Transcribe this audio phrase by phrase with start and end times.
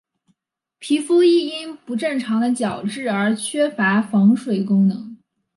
[0.79, 5.15] 皮肤亦因不正常的角质而缺乏防水功能。